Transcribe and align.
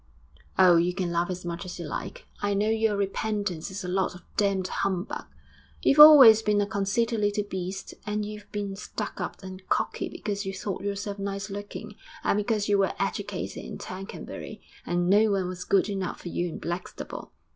'Oh, 0.57 0.77
you 0.77 0.95
can 0.95 1.11
laugh 1.11 1.29
as 1.29 1.45
much 1.45 1.63
as 1.63 1.77
you 1.77 1.85
like! 1.85 2.25
I 2.41 2.55
know 2.55 2.69
your 2.71 2.97
repentance 2.97 3.69
is 3.69 3.83
a 3.83 3.87
lot 3.87 4.15
of 4.15 4.23
damned 4.35 4.67
humbug. 4.67 5.25
You've 5.83 5.99
always 5.99 6.41
been 6.41 6.59
a 6.59 6.65
conceited 6.65 7.19
little 7.19 7.43
beast. 7.43 7.93
And 8.07 8.25
you've 8.25 8.51
been 8.51 8.75
stuck 8.75 9.21
up 9.21 9.43
and 9.43 9.61
cocky 9.69 10.09
because 10.09 10.43
you 10.43 10.55
thought 10.55 10.81
yourself 10.81 11.19
nice 11.19 11.51
looking, 11.51 11.97
and 12.23 12.35
because 12.35 12.67
you 12.67 12.79
were 12.79 12.93
educated 12.97 13.63
in 13.63 13.77
Tercanbury. 13.77 14.63
And 14.87 15.07
no 15.07 15.29
one 15.33 15.47
was 15.47 15.63
good 15.63 15.87
enough 15.87 16.21
for 16.21 16.29
you 16.29 16.49
in 16.49 16.57
Blackstable. 16.57 17.31